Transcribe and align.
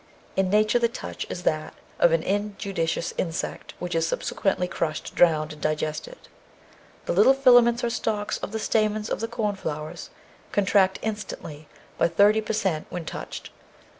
In 0.35 0.49
nature 0.49 0.79
the 0.79 0.87
touch 0.87 1.27
is 1.29 1.43
that 1.43 1.75
of 1.99 2.11
an 2.11 2.23
injudicious 2.23 3.13
insect 3.19 3.75
which 3.77 3.93
is 3.93 4.07
subsequently 4.07 4.67
crushed, 4.67 5.13
drowned, 5.13 5.53
and 5.53 5.61
digested. 5.61 6.17
The 7.05 7.13
little 7.13 7.35
filaments 7.35 7.83
or 7.83 7.91
stalks 7.91 8.39
of 8.39 8.51
the 8.51 8.57
stamens 8.57 9.11
of 9.11 9.19
the 9.19 9.27
cornflowers 9.27 10.09
contract 10.51 10.97
instantly 11.03 11.67
by 11.99 12.07
30 12.07 12.41
per 12.41 12.53
cent, 12.53 12.87
when 12.89 13.05
touched. 13.05 13.51